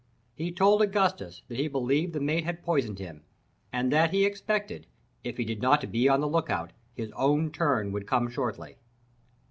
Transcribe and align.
He 0.33 0.51
told 0.51 0.81
Augustus 0.81 1.43
that 1.47 1.59
he 1.59 1.67
believed 1.67 2.13
the 2.13 2.19
mate 2.19 2.43
had 2.43 2.63
poisoned 2.63 2.97
him, 2.97 3.21
and 3.71 3.91
that 3.91 4.09
he 4.11 4.25
expected, 4.25 4.87
if 5.23 5.37
he 5.37 5.45
did 5.45 5.61
not 5.61 5.91
be 5.91 6.09
on 6.09 6.21
the 6.21 6.27
look 6.27 6.49
out, 6.49 6.73
his 6.95 7.11
own 7.11 7.51
turn 7.51 7.91
would 7.91 8.07
come 8.07 8.27
shortly. 8.27 8.77